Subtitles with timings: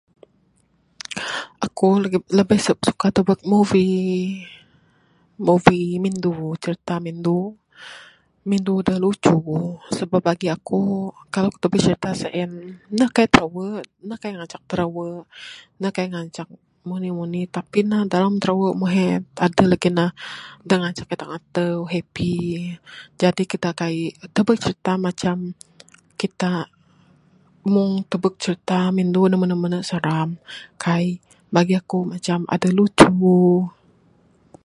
[1.65, 1.87] Aku
[2.37, 4.09] lebih suka tebuka movie,
[5.47, 6.31] movie mindu
[6.63, 6.93] cerita
[8.51, 9.37] mindu da lucu.
[9.95, 10.79] Sabab bagi aku
[11.33, 12.51] kalau aku tubek cerita sien
[12.97, 13.67] ne kai tirawe
[14.07, 15.07] ne kai ngancak tirawe
[15.81, 16.49] ne kai ngancak
[16.87, 17.77] mung nih mung nih tapi
[18.13, 19.05] dalam tirawe mung he
[19.45, 20.05] adeh legi ne
[20.67, 22.33] da ngancak kita netau dak happy
[23.21, 25.37] jadi kita kaik tebuk cerita macam
[26.21, 26.51] kita
[27.73, 30.29] mung tebuk cerita mindu da mene mene seram,
[30.83, 31.07] kai
[31.55, 33.13] bagi aku macam adeh lucu.